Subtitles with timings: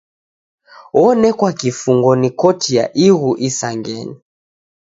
[1.03, 4.15] Onekwa kifungo ni Koti ya Ighu Isangenyi.